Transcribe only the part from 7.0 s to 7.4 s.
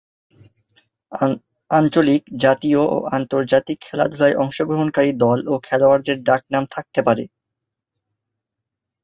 পারে।